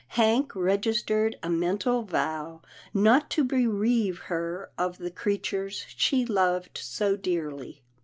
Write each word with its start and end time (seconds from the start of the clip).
Hank 0.17 0.55
regis 0.55 1.03
tered 1.03 1.35
a 1.43 1.49
mental 1.51 2.01
vow 2.01 2.63
not 2.91 3.29
to 3.29 3.43
bereave 3.43 4.17
her 4.21 4.71
of 4.75 4.97
the 4.97 5.11
crea 5.11 5.37
tures 5.37 5.85
she 5.89 6.25
loved 6.25 6.79
so 6.79 7.15
dearly. 7.15 7.83